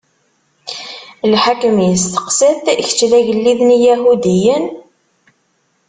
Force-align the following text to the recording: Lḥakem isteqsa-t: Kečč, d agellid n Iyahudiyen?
Lḥakem 1.31 1.77
isteqsa-t: 1.81 2.65
Kečč, 2.85 2.99
d 3.09 3.11
agellid 3.17 3.59
n 3.63 3.69
Iyahudiyen? 3.77 4.65